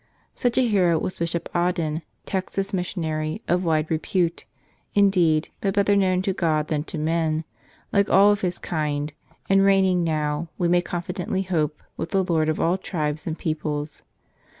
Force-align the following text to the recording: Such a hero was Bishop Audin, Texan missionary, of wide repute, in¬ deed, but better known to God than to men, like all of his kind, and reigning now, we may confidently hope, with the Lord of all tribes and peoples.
Such 0.33 0.57
a 0.57 0.67
hero 0.67 0.97
was 0.97 1.19
Bishop 1.19 1.47
Audin, 1.53 2.01
Texan 2.25 2.65
missionary, 2.75 3.43
of 3.47 3.63
wide 3.63 3.91
repute, 3.91 4.45
in¬ 4.95 5.11
deed, 5.11 5.49
but 5.61 5.75
better 5.75 5.95
known 5.95 6.23
to 6.23 6.33
God 6.33 6.69
than 6.69 6.83
to 6.85 6.97
men, 6.97 7.43
like 7.93 8.09
all 8.09 8.31
of 8.31 8.41
his 8.41 8.57
kind, 8.57 9.13
and 9.47 9.63
reigning 9.63 10.03
now, 10.03 10.47
we 10.57 10.67
may 10.67 10.81
confidently 10.81 11.43
hope, 11.43 11.83
with 11.97 12.09
the 12.09 12.23
Lord 12.23 12.49
of 12.49 12.59
all 12.59 12.79
tribes 12.79 13.27
and 13.27 13.37
peoples. 13.37 14.01